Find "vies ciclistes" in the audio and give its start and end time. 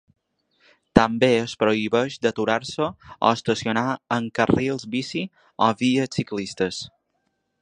5.85-6.87